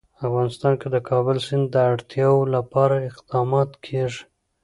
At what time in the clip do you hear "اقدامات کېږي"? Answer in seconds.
3.09-4.23